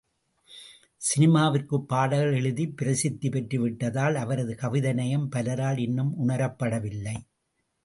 [1.01, 7.15] சினிமாவிற்குப் பாடல்கள் எழுதி பிரசித்தி பெற்றுவிட்டதால், அவரது கவிதை நயம் பலரால் இன்னும் உணரப்படவில்லை.